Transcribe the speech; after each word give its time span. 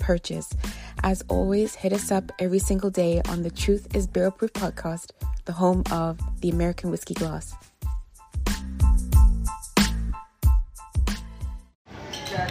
purchase. 0.00 0.50
As 1.04 1.22
always, 1.28 1.76
hit 1.76 1.92
us 1.92 2.10
up 2.10 2.32
every 2.40 2.58
single 2.58 2.90
day 2.90 3.22
on 3.28 3.42
the 3.42 3.50
Truth 3.50 3.94
is 3.94 4.08
Barrel 4.08 4.32
Proof 4.32 4.52
podcast, 4.52 5.12
the 5.44 5.52
home 5.52 5.84
of 5.92 6.18
the 6.40 6.50
American 6.50 6.90
Whiskey 6.90 7.14
Glass. 7.14 7.54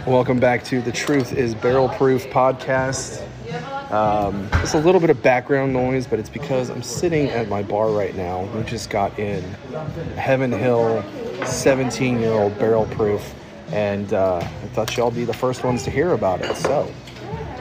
Welcome 0.06 0.40
back 0.40 0.64
to 0.64 0.80
the 0.80 0.92
Truth 0.92 1.34
is 1.34 1.54
Barrel 1.54 1.88
Proof 1.88 2.26
podcast. 2.28 3.26
Um, 3.90 4.48
it's 4.62 4.74
a 4.74 4.78
little 4.78 5.00
bit 5.00 5.10
of 5.10 5.20
background 5.22 5.72
noise, 5.72 6.06
but 6.06 6.18
it's 6.18 6.28
because 6.28 6.70
I'm 6.70 6.82
sitting 6.82 7.28
at 7.28 7.48
my 7.48 7.62
bar 7.62 7.90
right 7.90 8.14
now. 8.14 8.44
We 8.54 8.62
just 8.62 8.88
got 8.88 9.18
in 9.18 9.42
Heaven 10.16 10.52
Hill 10.52 11.04
17 11.44 12.20
year 12.20 12.30
old 12.30 12.56
barrel 12.58 12.86
proof, 12.86 13.34
and 13.72 14.12
uh, 14.12 14.36
I 14.36 14.66
thought 14.68 14.96
y'all 14.96 15.10
be 15.10 15.24
the 15.24 15.34
first 15.34 15.64
ones 15.64 15.82
to 15.84 15.90
hear 15.90 16.12
about 16.12 16.40
it. 16.40 16.54
So 16.56 16.92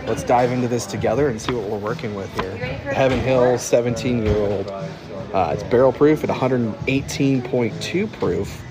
let's 0.10 0.24
dive 0.24 0.52
into 0.52 0.68
this 0.68 0.88
together 0.88 1.30
and 1.30 1.40
see 1.40 1.54
what 1.54 1.70
we're 1.70 1.78
working 1.78 2.16
with 2.16 2.34
here. 2.42 2.58
Heaven 2.58 3.20
Hill 3.20 3.60
17 3.60 4.26
year 4.26 4.36
old. 4.36 4.68
Uh, 4.68 5.52
it's 5.54 5.62
barrel 5.64 5.94
proof 5.94 6.24
at 6.24 6.30
118.2 6.32 8.12
proof. 8.14 8.64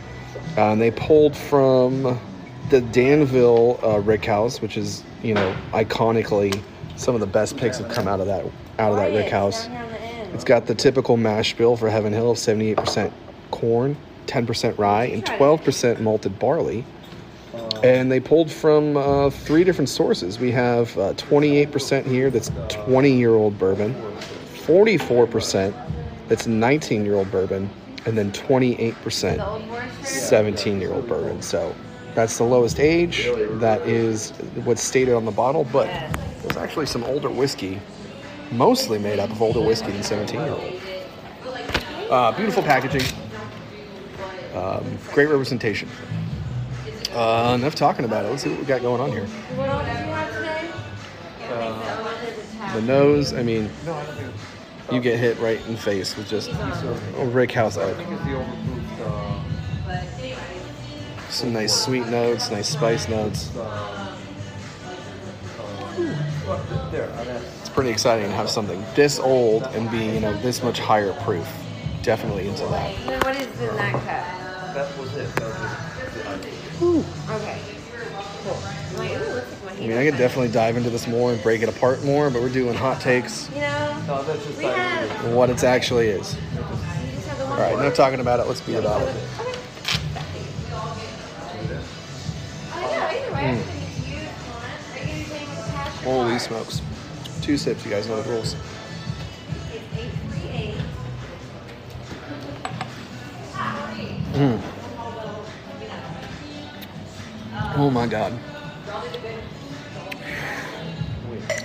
Uh, 0.56 0.72
and 0.72 0.80
they 0.80 0.90
pulled 0.90 1.36
from 1.36 2.18
the 2.70 2.80
Danville 2.80 3.78
uh, 3.82 4.02
rickhouse, 4.02 4.60
which 4.60 4.76
is, 4.76 5.04
you 5.22 5.32
know, 5.32 5.56
iconically 5.72 6.60
some 6.96 7.14
of 7.14 7.20
the 7.20 7.26
best 7.26 7.56
picks 7.56 7.78
have 7.78 7.88
come 7.88 8.08
out 8.08 8.18
of 8.18 8.26
that 8.26 8.44
out 8.80 8.90
of 8.90 8.96
that 8.96 9.12
rickhouse. 9.12 9.68
It's 10.34 10.42
got 10.44 10.66
the 10.66 10.74
typical 10.74 11.16
mash 11.16 11.54
bill 11.54 11.76
for 11.76 11.88
Heaven 11.88 12.12
Hill 12.12 12.32
of 12.32 12.36
78% 12.36 13.12
corn, 13.52 13.96
10% 14.26 14.76
rye, 14.76 15.04
and 15.04 15.24
12% 15.24 16.00
malted 16.00 16.38
barley. 16.38 16.84
And 17.82 18.10
they 18.10 18.20
pulled 18.20 18.50
from 18.50 18.96
uh, 18.96 19.30
three 19.30 19.64
different 19.64 19.88
sources. 19.88 20.38
We 20.38 20.50
have 20.52 20.96
uh, 20.98 21.14
28% 21.14 22.04
here 22.06 22.30
that's 22.30 22.50
20 22.68 23.12
year 23.12 23.34
old 23.34 23.58
bourbon, 23.58 23.94
44% 24.66 25.74
that's 26.28 26.46
19 26.46 27.04
year 27.04 27.14
old 27.14 27.30
bourbon, 27.30 27.70
and 28.06 28.18
then 28.18 28.32
28% 28.32 30.04
17 30.04 30.80
year 30.80 30.92
old 30.92 31.08
bourbon. 31.08 31.40
So 31.40 31.74
that's 32.14 32.36
the 32.38 32.44
lowest 32.44 32.80
age. 32.80 33.26
That 33.60 33.80
is 33.82 34.30
what's 34.64 34.82
stated 34.82 35.14
on 35.14 35.24
the 35.24 35.30
bottle, 35.30 35.64
but 35.64 35.86
there's 36.42 36.56
actually 36.56 36.86
some 36.86 37.04
older 37.04 37.30
whiskey, 37.30 37.80
mostly 38.50 38.98
made 38.98 39.18
up 39.18 39.30
of 39.30 39.40
older 39.40 39.60
whiskey 39.60 39.92
than 39.92 40.02
17 40.02 40.40
year 40.40 40.50
old. 40.50 40.80
Uh, 42.10 42.32
beautiful 42.32 42.62
packaging, 42.62 43.02
um, 44.54 44.84
great 45.12 45.28
representation. 45.28 45.88
Uh, 47.12 47.54
enough 47.58 47.74
talking 47.74 48.04
about 48.04 48.24
it. 48.24 48.28
Let's 48.28 48.42
see 48.42 48.50
what 48.50 48.60
we 48.60 48.66
got 48.66 48.82
going 48.82 49.00
on 49.00 49.10
here. 49.10 49.26
What 49.56 49.68
else 49.68 49.84
do 49.84 49.90
you 49.90 49.94
uh, 49.94 50.14
have 50.14 50.32
today? 50.34 50.70
The 52.80 52.86
nose, 52.86 53.32
I 53.32 53.42
mean, 53.42 53.70
you 54.92 55.00
get 55.00 55.18
hit 55.18 55.38
right 55.38 55.58
in 55.66 55.72
the 55.72 55.78
face 55.78 56.14
with 56.16 56.28
just 56.28 56.50
a 56.50 57.24
rickhouse 57.32 57.78
oak. 57.78 57.96
Some 61.30 61.52
nice 61.52 61.74
sweet 61.74 62.06
notes, 62.08 62.50
nice 62.50 62.68
spice 62.68 63.08
notes. 63.08 63.50
It's 67.60 67.70
pretty 67.70 67.90
exciting 67.90 68.26
to 68.26 68.32
have 68.34 68.50
something 68.50 68.84
this 68.94 69.18
old 69.18 69.62
and 69.64 69.90
be, 69.90 70.04
you 70.04 70.20
know, 70.20 70.34
this 70.40 70.62
much 70.62 70.78
higher 70.78 71.12
proof. 71.22 71.48
Definitely 72.02 72.48
into 72.48 72.66
that. 72.66 72.94
What 73.24 73.36
is 73.36 73.46
in 73.60 73.76
that 73.76 73.92
cup? 74.04 74.47
That 74.78 74.96
was 74.96 75.12
it. 75.16 75.34
That 75.34 75.42
was 75.42 76.38
Okay. 76.40 76.52
Cool. 76.78 77.04
I'm 77.28 77.42
like, 77.42 77.58
ooh, 78.96 79.34
looks 79.34 79.64
like 79.64 79.78
my 79.78 79.84
I 79.84 79.88
mean, 79.88 79.98
I 79.98 80.04
could 80.08 80.16
definitely 80.16 80.52
dive 80.52 80.76
into 80.76 80.88
this 80.88 81.08
more 81.08 81.32
and 81.32 81.42
break 81.42 81.62
it 81.62 81.68
apart 81.68 82.04
more, 82.04 82.30
but 82.30 82.40
we're 82.42 82.48
doing 82.48 82.74
hot 82.74 83.00
takes, 83.00 83.48
You 83.52 83.62
know, 83.62 84.02
No, 84.06 84.22
that's 84.22 84.44
just 84.46 84.56
we 84.56 84.62
like- 84.66 84.76
have. 84.76 85.34
what 85.34 85.50
it 85.50 85.64
actually 85.64 86.06
is. 86.10 86.34
You 86.36 86.40
just 87.10 87.26
have 87.26 87.38
the 87.38 87.44
one. 87.46 87.52
All 87.54 87.58
right, 87.58 87.72
enough 87.72 87.94
talking 87.96 88.20
about 88.20 88.38
it. 88.38 88.46
Let's 88.46 88.60
be 88.60 88.76
about 88.76 89.02
it. 89.02 89.16
Oh, 92.70 92.88
yeah, 92.88 93.16
I'm 93.34 93.34
gonna 93.34 93.56
get 93.56 93.66
to 93.66 94.10
you 94.10 94.16
if 94.16 94.30
you 94.38 94.52
want. 94.52 94.62
Are 94.94 94.98
you 95.00 95.06
gonna 95.08 95.18
be 95.18 95.24
playing 95.24 95.48
with 95.48 95.66
the 95.66 95.72
cash? 95.72 96.04
Holy 96.04 96.38
smokes. 96.38 96.82
Two 97.42 97.58
sips, 97.58 97.84
you 97.84 97.90
guys 97.90 98.06
know 98.06 98.22
the 98.22 98.30
rules. 98.30 98.54
Oh 107.78 107.90
my 107.90 108.08
god. 108.08 108.32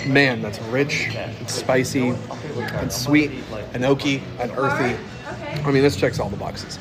Man, 0.06 0.44
that's 0.44 0.60
rich, 0.64 1.08
it's 1.42 1.56
spicy, 1.56 2.10
it's 2.84 2.96
sweet, 2.96 3.32
and 3.74 3.84
oaky, 3.84 4.22
and 4.40 4.52
earthy. 4.56 4.96
I 5.64 5.72
mean, 5.72 5.82
this 5.82 5.96
checks 5.96 6.20
all 6.20 6.30
the 6.30 6.38
boxes. 6.38 6.78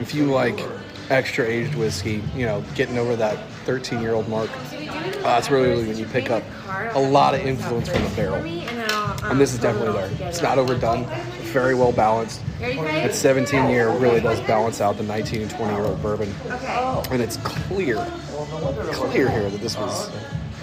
If 0.00 0.14
you 0.14 0.26
like 0.26 0.58
extra 1.10 1.46
aged 1.46 1.76
whiskey, 1.76 2.24
you 2.34 2.44
know, 2.44 2.64
getting 2.74 2.98
over 2.98 3.14
that 3.14 3.38
13 3.66 4.00
year 4.00 4.14
old 4.14 4.28
mark, 4.28 4.50
it's 4.90 5.48
really, 5.48 5.68
really 5.68 5.86
when 5.86 5.96
you 5.96 6.06
pick 6.06 6.30
up 6.30 6.42
a 6.94 7.00
lot 7.00 7.34
of 7.34 7.40
influence 7.42 7.88
from 7.88 8.02
the 8.02 8.10
barrel. 8.16 8.44
And 9.24 9.40
this 9.40 9.52
is 9.52 9.60
definitely 9.60 9.92
there. 9.92 10.28
It's 10.28 10.42
not 10.42 10.58
overdone, 10.58 11.04
very 11.52 11.74
well 11.74 11.92
balanced. 11.92 12.40
That 12.58 13.14
17 13.14 13.68
year, 13.68 13.90
really 13.90 14.20
does 14.20 14.40
balance 14.40 14.80
out 14.80 14.96
the 14.96 15.02
19 15.02 15.42
and 15.42 15.50
20 15.50 15.74
year 15.74 15.84
old 15.84 16.02
bourbon. 16.02 16.32
Okay. 16.46 17.02
And 17.10 17.22
it's 17.22 17.36
clear, 17.38 17.96
clear 18.92 19.28
here 19.28 19.50
that 19.50 19.60
this 19.60 19.76
was 19.76 20.10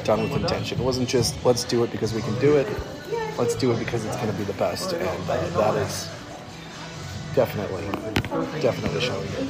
done 0.04 0.24
with 0.24 0.42
intention. 0.42 0.80
It 0.80 0.84
wasn't 0.84 1.08
just 1.08 1.44
let's 1.46 1.64
do 1.64 1.84
it 1.84 1.92
because 1.92 2.14
we 2.14 2.22
can 2.22 2.38
do 2.40 2.58
it. 2.58 2.68
Let's 3.38 3.56
do 3.56 3.72
it 3.72 3.80
because 3.80 4.04
it's 4.06 4.16
going 4.18 4.32
to 4.32 4.38
be 4.38 4.44
the 4.44 4.54
best, 4.54 4.92
and 4.92 5.08
uh, 5.30 5.50
that 5.52 5.76
is 5.78 6.10
definitely, 7.36 7.86
definitely 8.60 9.00
showing 9.00 9.28
it. 9.28 9.48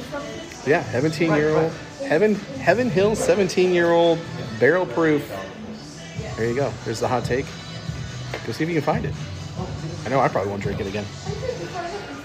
Yeah, 0.66 0.84
17 0.92 1.32
year 1.32 1.56
old, 1.56 1.72
Heaven 2.06 2.34
Heaven 2.34 2.88
Hill 2.88 3.16
17 3.16 3.72
year 3.72 3.90
old 3.90 4.20
barrel 4.60 4.86
proof. 4.86 5.28
There 6.36 6.48
you 6.48 6.54
go. 6.54 6.72
There's 6.84 7.00
the 7.00 7.08
hot 7.08 7.24
take. 7.24 7.46
Go 8.46 8.52
see 8.52 8.64
if 8.64 8.70
you 8.70 8.76
can 8.76 8.82
find 8.82 9.04
it. 9.04 9.14
I 10.04 10.08
know 10.08 10.20
I 10.20 10.28
probably 10.28 10.50
won't 10.50 10.62
drink 10.62 10.80
it 10.80 10.86
again. 10.86 11.04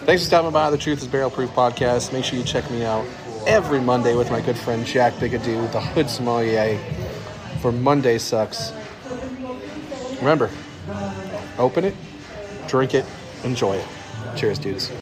Thanks 0.06 0.22
for 0.24 0.28
stopping 0.28 0.52
by 0.52 0.70
the 0.70 0.78
Truth 0.78 1.02
is 1.02 1.08
Barrel 1.08 1.30
Proof 1.30 1.50
podcast. 1.52 2.14
Make 2.14 2.24
sure 2.24 2.38
you 2.38 2.46
check 2.46 2.70
me 2.70 2.84
out 2.84 3.06
every 3.48 3.80
Monday 3.82 4.16
with 4.16 4.32
my 4.32 4.42
good 4.42 4.58
friend 4.58 4.86
Jack 4.86 5.14
Bigadoo, 5.14 5.72
the 5.72 5.82
Hood 5.82 6.10
Sommelier, 6.10 6.80
for 7.62 7.72
Monday 7.72 8.18
Sucks. 8.18 8.72
Remember, 10.20 10.50
open 11.58 11.86
it, 11.86 11.96
drink 12.68 12.94
it, 12.94 13.06
enjoy 13.44 13.76
it. 13.76 13.88
Cheers, 14.36 14.60
dudes. 14.60 14.92